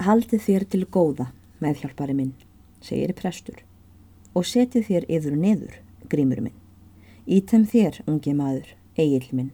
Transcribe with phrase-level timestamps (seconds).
[0.00, 1.26] Haldið þér til góða,
[1.60, 2.32] meðhjálpari minn,
[2.80, 3.58] segir prestur,
[4.32, 5.74] og setið þér yfir niður,
[6.08, 6.56] grímur minn.
[7.28, 9.50] Ítem þér, ungi maður, eigil minn,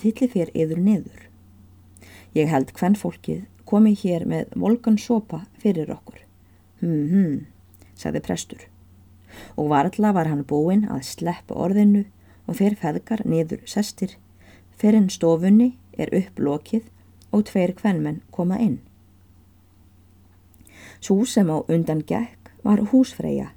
[0.00, 1.28] tillið þér yfir niður.
[2.32, 6.24] Ég held hvern fólkið komi hér með volgan sopa fyrir okkur.
[6.80, 7.38] Hm, hm,
[7.92, 8.66] sagði prestur.
[9.60, 12.06] Og varðla var hann búinn að sleppa orðinu
[12.48, 14.16] og þeir feðgar niður sestir.
[14.80, 16.88] Fyrir stofunni er upplokið
[17.36, 18.78] og tveir kvennmenn koma inn.
[21.00, 23.52] Sú sem á undan gekk var húsfreyja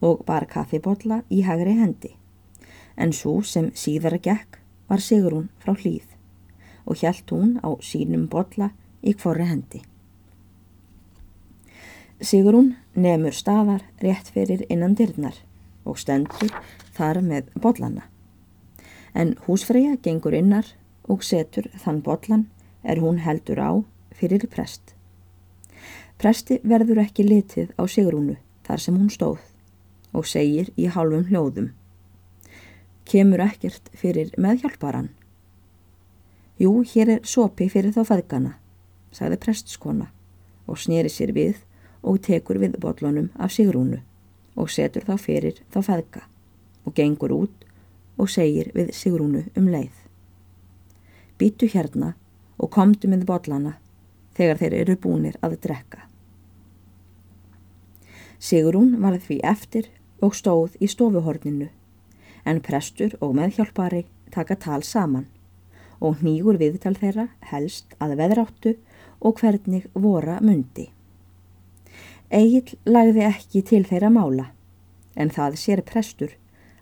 [0.00, 2.12] og bar kaffibotla í hagri hendi.
[2.96, 6.14] En svo sem síðara gekk var Sigrún frá hlýð
[6.86, 8.70] og hjælt hún á sínum botla
[9.02, 9.82] í kvorri hendi.
[12.20, 15.36] Sigrún nefnur staðar rétt fyrir innan dyrnar
[15.84, 16.54] og stendur
[16.96, 18.06] þar með botlana.
[19.14, 20.70] En húsfreyja gengur innar
[21.08, 22.46] og setur þann botlan
[22.82, 23.70] er hún heldur á
[24.16, 24.95] fyrir prest.
[26.16, 29.42] Presti verður ekki litið á Sigrúnu þar sem hún stóð
[30.16, 31.74] og segir í hálfum hljóðum.
[33.04, 35.10] Kemur ekkert fyrir meðhjálparan?
[36.56, 38.54] Jú, hér er sopi fyrir þá feðgana,
[39.12, 40.08] sagði prestskona
[40.64, 41.60] og snýri sér við
[42.00, 44.00] og tekur við botlunum af Sigrúnu
[44.56, 46.24] og setur þá fyrir þá feðga
[46.88, 47.68] og gengur út
[48.16, 49.92] og segir við Sigrúnu um leið.
[51.36, 52.14] Býtu hérna
[52.56, 53.76] og komdu með botlana
[54.36, 56.05] þegar þeir eru búinir að drekka.
[58.38, 59.88] Sigrún varð því eftir
[60.22, 61.68] og stóð í stofuhorninu
[62.46, 64.04] en prestur og meðhjálpari
[64.34, 65.26] taka tal saman
[66.00, 68.74] og nýgur viðtal þeirra helst að veðráttu
[69.20, 70.90] og hvernig vora mundi.
[72.30, 74.50] Egil lagði ekki til þeirra mála
[75.16, 76.34] en það sér prestur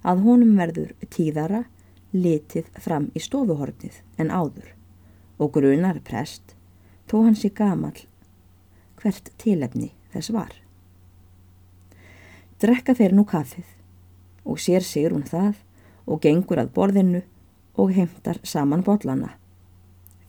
[0.02, 1.64] að honum verður tíðara
[2.14, 4.74] litið fram í stofuhornið en áður
[5.39, 6.56] og grunar prest
[7.11, 7.96] þó hans í gamal
[9.00, 10.63] hvert tilefni þess var.
[12.62, 13.70] Drekka þeir nú kaffið
[14.44, 15.56] og sér sigur hún það
[16.06, 17.23] og gengur að borðinu
[17.80, 19.34] og heimtar saman botlana.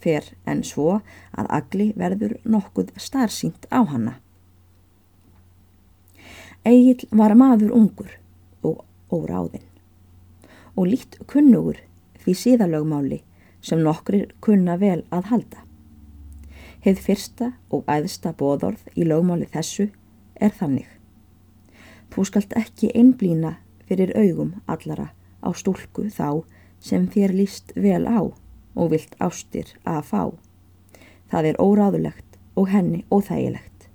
[0.01, 1.01] Fer en svo
[1.37, 4.17] að agli verður nokkuð starsýnt á hanna.
[6.65, 8.17] Egil var maður ungur
[8.65, 8.81] og
[9.13, 9.69] óráðinn
[10.75, 11.77] og líkt kunnugur
[12.23, 13.21] því síðalögmáli
[13.61, 15.61] sem nokkrir kunna vel að halda.
[16.81, 19.91] Heið fyrsta og æðsta bóðorð í lögmáli þessu
[20.35, 20.94] er þannig.
[22.15, 23.57] Þú skalt ekki einblýna
[23.89, 25.09] fyrir augum allara
[25.43, 26.45] á stúlku þá
[26.79, 30.23] sem þér líst vel á og vilt ástir að fá.
[31.27, 33.89] Það er óráðulegt og henni óþægilegt.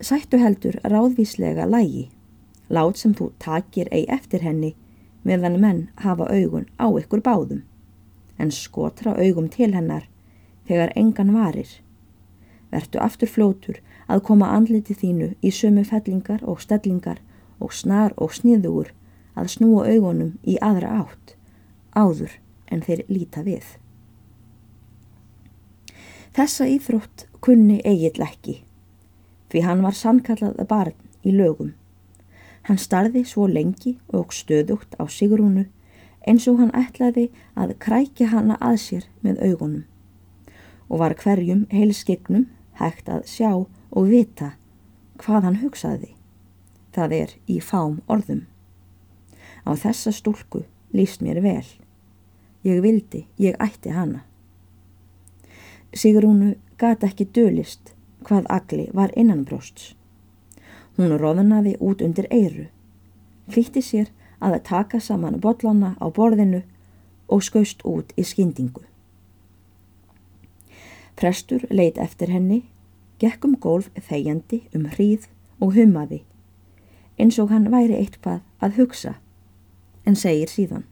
[0.00, 2.08] Sættu heldur ráðvíslega lægi,
[2.72, 4.72] lát sem þú takir ei eftir henni
[5.24, 7.62] meðan menn hafa augun á ykkur báðum,
[8.40, 10.08] en skotra augum til hennar
[10.68, 11.68] þegar engan varir.
[12.72, 17.20] Vertu aftur flótur að koma andliti þínu í sömu fellingar og stellingar
[17.62, 18.92] og snar og sniðugur
[19.36, 21.34] að snúa augunum í aðra átt,
[21.94, 22.38] áður
[22.72, 23.64] en þeir líta við.
[26.36, 28.60] Þessa íþrótt kunni eigill ekki,
[29.48, 31.72] því hann var sannkallað barn í lögum.
[32.66, 35.68] Hann starði svo lengi og stöðugt á Sigrúnu
[36.26, 39.84] eins og hann ætlaði að krækja hana að sér með augunum
[40.88, 42.46] og var hverjum heilskegnum
[42.80, 44.52] hægt að sjá og vita
[45.22, 46.12] hvað hann hugsaði.
[46.92, 48.46] Það er í fám orðum.
[49.66, 50.64] Á þessa stúlku
[50.96, 51.66] líst mér vel.
[52.64, 54.24] Ég vildi, ég ætti hana.
[55.94, 57.92] Sigrúnu gata ekki dölist
[58.26, 59.94] hvað agli var innanbrósts.
[60.96, 62.66] Hún róðnaði út undir eiru,
[63.52, 64.10] flýtti sér
[64.40, 66.62] að taka saman botlana á borðinu
[67.28, 68.82] og skaust út í skyndingu.
[71.16, 72.66] Prestur leit eftir henni
[73.22, 75.30] gekk um gólf þegjandi um hríð
[75.64, 76.20] og humaði,
[77.16, 79.14] eins og hann væri eitthvað að hugsa,
[80.04, 80.84] en segir síðan.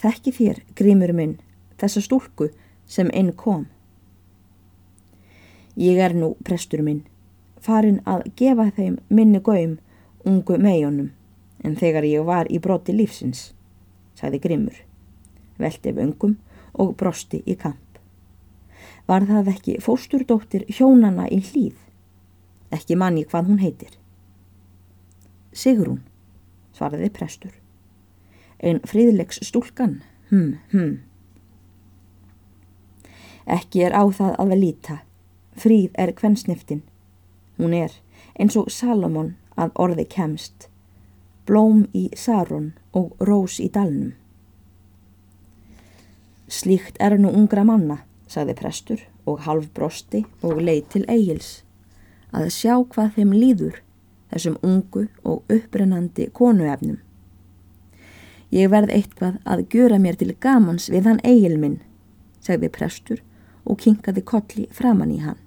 [0.00, 1.36] Þekki þér, grímur minn,
[1.76, 2.48] þessa stúlku
[2.88, 3.66] sem inn kom.
[5.76, 7.04] Ég er nú, prestur minn,
[7.60, 9.78] farin að gefa þeim minni göym
[10.24, 11.12] ungu meionum,
[11.60, 13.50] en þegar ég var í broti lífsins,
[14.16, 14.84] sagði grímur,
[15.60, 16.38] veldi vöngum
[16.72, 17.85] og brosti í kamp.
[19.06, 21.76] Var það ekki fósturdóttir hjónana í hlýð?
[22.74, 23.92] Ekki manni hvað hún heitir.
[25.54, 26.00] Sigrún,
[26.74, 27.52] svaraði prestur.
[28.58, 30.00] Einn fríðlegs stúlkan,
[30.30, 30.96] hm, hm.
[33.46, 34.96] Ekki er á það að vel líta.
[35.56, 36.82] Fríð er kvennsniftin.
[37.60, 37.94] Hún er,
[38.34, 40.66] eins og Salomon að orði kemst,
[41.46, 44.16] blóm í Saron og rós í dalnum.
[46.50, 51.50] Slíkt er nú ungra manna sagði prestur og halv brosti og leið til eigils,
[52.34, 53.80] að sjá hvað þeim líður,
[54.30, 56.98] þessum ungu og upprennandi konuefnum.
[58.54, 61.80] Ég verð eitthvað að gjöra mér til gamans við hann eigil minn,
[62.42, 63.22] sagði prestur
[63.66, 65.38] og kinkaði kolli framann í hann.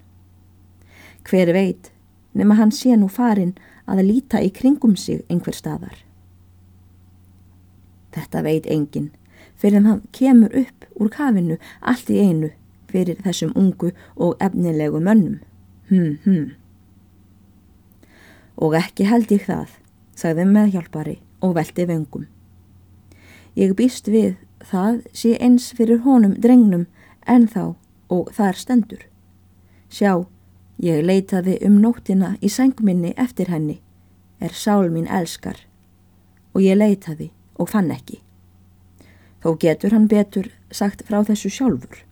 [1.24, 1.92] Hver veit,
[2.34, 3.56] nema hann sé nú farin
[3.88, 5.96] að líta í kringum sig einhver staðar.
[8.16, 9.12] Þetta veit enginn,
[9.56, 12.52] fyrir hann kemur upp úr kafinu allt í einu
[12.92, 15.40] fyrir þessum ungu og efnilegu mönnum.
[15.90, 16.50] Hm, hm.
[18.58, 19.70] Og ekki held ég það,
[20.16, 22.28] sagði meðhjálpari og veldi vengum.
[23.56, 26.86] Ég býst við það sé eins fyrir honum drengnum
[27.26, 27.76] en þá
[28.10, 29.06] og þar stendur.
[29.90, 30.26] Sjá,
[30.78, 33.80] ég leitaði um nóttina í sengminni eftir henni,
[34.40, 35.66] er sál mín elskar
[36.54, 38.20] og ég leitaði og fann ekki.
[39.40, 42.04] Þó getur hann betur sagt frá þessu sjálfur.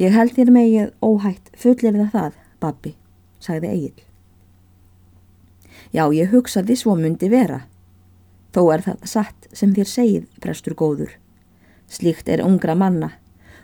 [0.00, 2.94] Ég held þér megið óhætt fullir það babbi,
[3.38, 4.04] sagði Egil.
[5.94, 7.64] Já, ég hugsaði svo myndi vera.
[8.54, 11.12] Þó er það satt sem þér segið, prestur góður.
[11.86, 13.12] Slíkt er ungra manna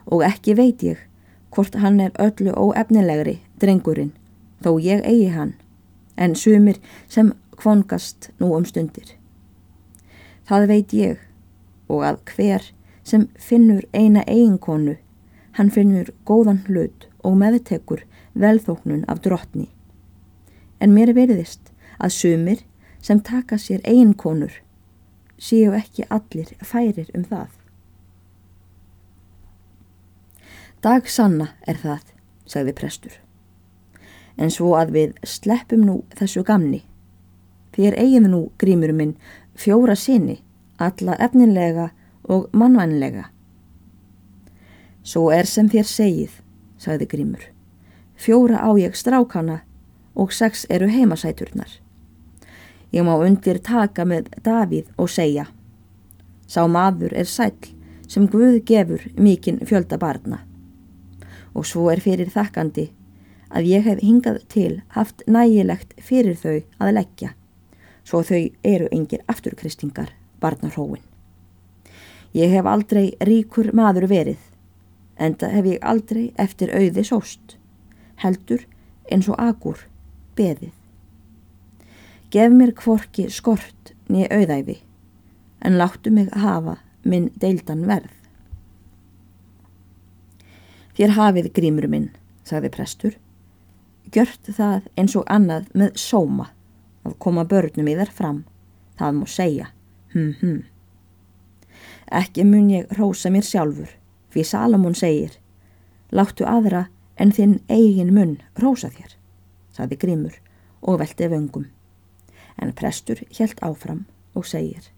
[0.06, 0.98] og ekki veit ég
[1.50, 4.12] hvort hann er öllu óefnilegri, drengurinn,
[4.62, 5.56] þó ég eigi hann,
[6.14, 6.78] en sumir
[7.10, 9.16] sem kvongast nú um stundir.
[10.46, 11.18] Það veit ég
[11.90, 12.70] og að hver
[13.02, 14.94] sem finnur eina eiginkonu,
[15.60, 19.68] hann finnur góðan hlut og meðtekur velþóknun af drottni.
[20.80, 21.68] En mér veriðist
[22.00, 22.64] að sumir
[23.04, 24.54] sem taka sér eiginkonur
[25.36, 27.50] séu ekki allir færir um það.
[30.80, 32.06] Dag sanna er það,
[32.48, 33.16] sagði prestur.
[34.40, 36.86] En svo að við sleppum nú þessu gamni.
[37.76, 39.18] Þér eigin nú, grímur minn,
[39.52, 40.40] fjóra sinni
[40.80, 41.90] alla efninlega
[42.24, 43.28] og mannvænlega.
[45.10, 46.34] Svo er sem þér segið,
[46.78, 47.44] sagði Grímur.
[48.14, 49.56] Fjóra á ég strákana
[50.14, 51.72] og sex eru heimasæturnar.
[52.94, 55.48] Ég má undir taka með Davíð og segja.
[56.46, 57.56] Sá maður er sæl
[58.06, 60.44] sem Guð gefur mikinn fjölda barna.
[61.54, 62.90] Og svo er fyrir þakkandi
[63.50, 67.32] að ég hef hingað til haft nægilegt fyrir þau að leggja,
[68.06, 71.02] svo þau eru yngir afturkristingar barnarhóin.
[72.30, 74.38] Ég hef aldrei ríkur maður verið,
[75.20, 77.56] enda hef ég aldrei eftir auði sóst,
[78.22, 78.64] heldur
[79.12, 79.84] eins og agur
[80.38, 80.72] beðið.
[82.30, 84.78] Gef mér kvorki skort niður auðæfi,
[85.66, 88.14] en láttu mig hafa minn deildan verð.
[90.96, 92.08] Þér hafið grímur minn,
[92.44, 93.14] sagði prestur,
[94.12, 96.50] gjört það eins og annað með sóma
[97.06, 98.42] að koma börnum í þær fram,
[98.98, 99.70] það má segja.
[100.12, 100.58] Hm, hm.
[102.20, 103.90] Ekki mun ég rósa mér sjálfur,
[104.30, 105.36] fyrir Salamón segir,
[106.10, 106.86] láttu aðra
[107.16, 109.16] en þinn eigin mun rósa þér,
[109.74, 110.38] saði Grímur
[110.80, 111.68] og velti vöngum.
[112.60, 114.90] En prestur helt áfram og segir,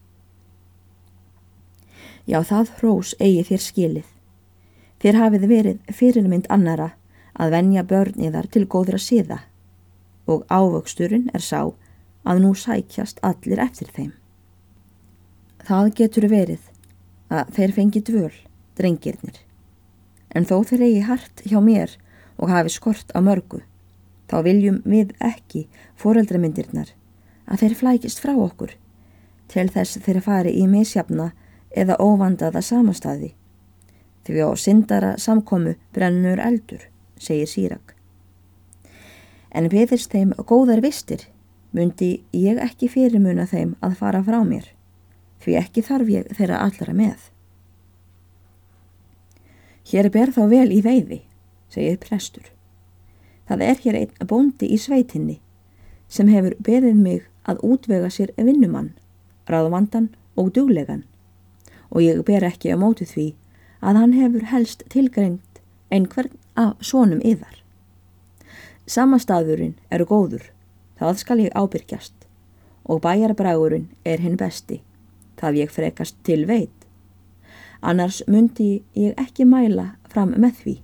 [2.27, 4.11] Já það rós eigi þér skilið,
[5.03, 6.93] þér hafið verið fyrirmynd annara
[7.35, 9.39] að venja börn í þar til góðra síða
[10.31, 11.73] og ávöxturinn er sá
[12.23, 14.13] að nú sækjast allir eftir þeim.
[15.67, 16.69] Það getur verið
[17.33, 18.35] að þeir fengi dvöl,
[18.79, 19.37] drengirnir.
[20.33, 21.97] En þó þeir eigi hart hjá mér
[22.39, 23.61] og hafi skort á mörgu,
[24.29, 25.67] þá viljum við ekki
[26.01, 26.95] foreldramindirnar
[27.47, 28.77] að þeir flækist frá okkur
[29.53, 31.33] til þess þeir fari í misjafna
[31.77, 33.35] eða óvandaða samastadi.
[34.25, 36.87] Því á syndara samkomu brennur eldur,
[37.19, 37.97] segir Sýrak.
[39.53, 41.27] En viðist þeim góðar vistir,
[41.73, 44.71] myndi ég ekki fyrirmuna þeim að fara frá mér
[45.43, 47.19] því ekki þarf ég þeirra allra með.
[49.89, 51.23] Hér ber þá vel í veiði,
[51.73, 52.45] segir prestur.
[53.49, 55.39] Það er hér einn bóndi í sveitinni
[56.13, 58.93] sem hefur beðið mig að útvega sér vinnumann,
[59.49, 61.03] ráðvandan og duglegan
[61.91, 63.27] og ég ber ekki á móti því
[63.83, 65.61] að hann hefur helst tilgrengt
[65.93, 67.59] einhvern af sonum yðar.
[68.87, 70.47] Samastæðurinn eru góður,
[71.01, 72.29] það skal ég ábyrgjast
[72.85, 74.81] og bæjarbrægurinn er hinn besti
[75.43, 76.82] það ég frekast til veit.
[77.83, 80.75] Annars myndi ég ekki mæla fram með því.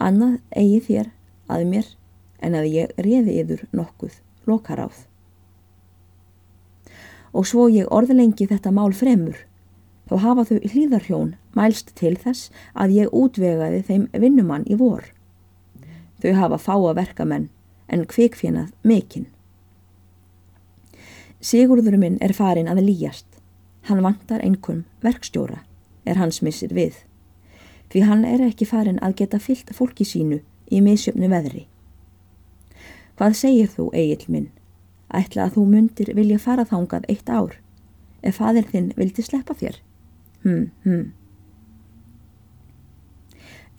[0.00, 1.12] Annað eigi þér
[1.48, 1.86] að mér
[2.44, 4.18] en að ég reði yfir nokkuð
[4.48, 5.06] lokaráð.
[7.32, 9.38] Og svo ég orðlengi þetta mál fremur,
[10.10, 15.04] þá hafa þau hlýðarhjón mælst til þess að ég útvegaði þeim vinnumann í vor.
[16.20, 17.48] Þau hafa fáa verkamenn
[17.88, 19.30] en kvikfjenað mikinn.
[21.40, 23.26] Sigurður minn er farin að líjast.
[23.88, 25.62] Hann vantar einhvern verkstjóra,
[26.04, 26.94] er hans missir við.
[27.90, 30.40] því hann er ekki farin að geta fyllt fólki sínu
[30.70, 31.66] í misjöfnu veðri.
[33.18, 34.50] Hvað segir þú, Egil minn?
[35.10, 37.56] Ætla að þú myndir vilja fara þángað eitt ár,
[38.22, 39.80] ef fadir þinn vildi sleppa þér?
[40.44, 41.08] Hm, hm.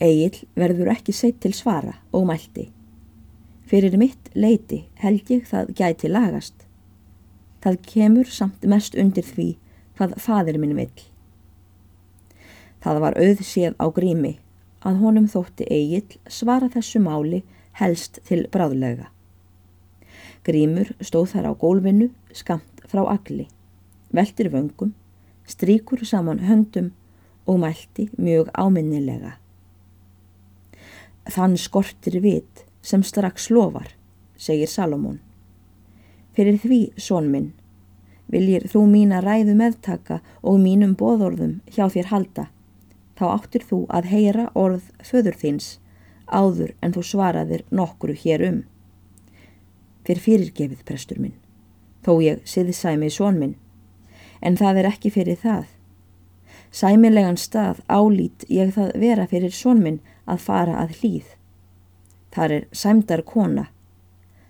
[0.02, 2.68] Egil verður ekki seitt til svara og mælti.
[3.70, 6.66] Fyrir mitt leiti held ég það gæti lagast.
[7.64, 9.54] Það kemur samt mest undir því
[9.96, 11.11] hvað fadir minn vill.
[12.82, 14.36] Það var auðséð á grími
[14.82, 17.44] að honum þótti Egil svara þessu máli
[17.78, 19.12] helst til bráðlega.
[20.42, 23.46] Grímur stóð þar á gólfinu skamt frá agli,
[24.10, 24.96] veltir vöngum,
[25.46, 26.90] stríkur saman höndum
[27.46, 29.38] og mælti mjög áminnilega.
[31.30, 33.94] Þann skortir vit sem strax lofar,
[34.38, 35.20] segir Salomón.
[36.34, 37.52] Fyrir því, són minn,
[38.32, 42.48] viljir þú mína ræðu meðtaka og mínum bóðorðum hjá þér halda,
[43.22, 45.76] þá áttir þú að heyra orð föður þins
[46.32, 48.62] áður en þú svaraðir nokkru hér um.
[50.08, 51.36] Fyrir fyrirgefið, prestur minn,
[52.02, 53.54] þó ég siði sæmið són minn,
[54.42, 55.68] en það er ekki fyrir það.
[56.72, 61.28] Sæmilegan stað álít ég það vera fyrir són minn að fara að hlýð.
[62.32, 63.68] Þar er sæmdar kona,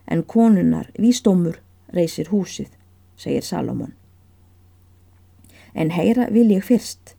[0.07, 1.59] en konunar vístómur
[1.91, 2.69] reysir húsið,
[3.17, 3.97] segir Salomón.
[5.73, 7.15] En heyra vil ég fyrst,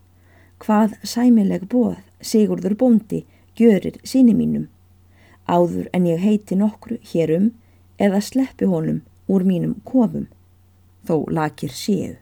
[0.63, 3.23] hvað sæmileg bóð Sigurður bóndi
[3.59, 4.69] gjörir síni mínum,
[5.45, 7.51] áður en ég heiti nokkru hérum
[7.99, 10.29] eða sleppi honum úr mínum kofum,
[11.03, 12.15] þó lakir séu.